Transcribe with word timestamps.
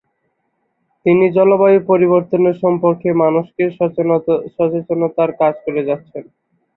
তিনি 1.05 1.25
জলবায়ু 1.37 1.79
পরিবর্তন 1.91 2.43
সম্পর্কে 2.61 3.09
মানুষকে 3.23 3.63
সচেতনতার 4.55 5.29
কাজ 5.41 5.53
করে 5.65 5.81
যাচ্ছেন। 5.89 6.23